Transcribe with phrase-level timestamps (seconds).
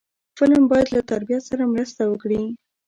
[0.37, 2.41] فلم باید له تربیت سره مرسته وکړي